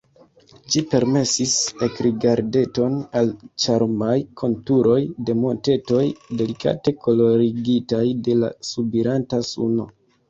Ĝi 0.75 0.79
permesis 0.93 1.51
ekrigardeton 1.87 2.95
al 3.21 3.29
ĉarmaj 3.65 4.15
konturoj 4.43 4.97
de 5.29 5.35
montetoj, 5.45 6.03
delikate 6.41 6.95
kolorigitaj 7.05 8.05
de 8.29 8.39
la 8.43 8.51
subiranta 8.73 9.45
suno. 9.53 9.87